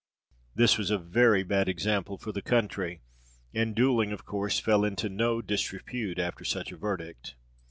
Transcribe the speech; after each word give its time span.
This 0.55 0.79
was 0.79 0.89
a 0.89 0.97
very 0.97 1.43
bad 1.43 1.69
example 1.69 2.17
for 2.17 2.31
the 2.31 2.41
country, 2.41 3.01
and 3.53 3.75
duelling 3.75 4.11
of 4.11 4.25
course 4.25 4.57
fell 4.59 4.83
into 4.83 5.09
no 5.09 5.43
disrepute 5.43 6.17
after 6.17 6.43
such 6.43 6.71
a 6.71 6.75
verdict. 6.77 7.35